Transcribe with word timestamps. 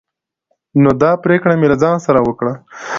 نو 0.81 0.89
دا 1.01 1.11
پريکړه 1.23 1.53
مې 1.59 1.67
له 1.71 1.77
ځان 1.83 1.95
سره 2.05 2.19
وکړه 2.27 2.53